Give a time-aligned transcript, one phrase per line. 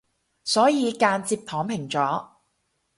[0.45, 2.27] 所以間接躺平咗